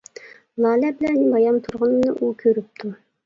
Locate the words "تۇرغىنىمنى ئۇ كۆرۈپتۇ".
1.67-2.95